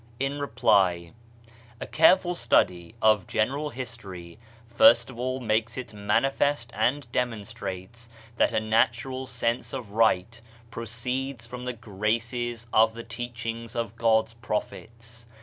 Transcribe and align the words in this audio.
In 0.19 0.39
reply— 0.39 1.11
a 1.79 1.85
careful 1.85 2.33
study 2.33 2.95
of 3.03 3.27
general 3.27 3.69
history, 3.69 4.39
first 4.67 5.11
of 5.11 5.19
all 5.19 5.39
makes 5.39 5.77
it 5.77 5.93
manifest 5.93 6.73
and 6.75 7.05
demonstrates, 7.11 8.09
that 8.37 8.51
a 8.51 8.59
natural 8.59 9.27
sense 9.27 9.73
of 9.73 9.91
right 9.91 10.41
proceeds 10.71 11.45
from 11.45 11.65
the 11.65 11.73
graces 11.73 12.65
of 12.73 12.95
the 12.95 13.03
teachings 13.03 13.75
of 13.75 13.95
God's 13.95 14.33
Prophets. 14.33 15.27